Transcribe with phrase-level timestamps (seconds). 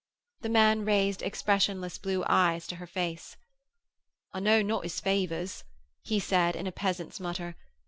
[0.41, 3.37] The man raised expressionless blue eyes to her face.
[4.33, 5.63] 'I know not his favours,'
[6.01, 7.55] he said in a peasant's mutter.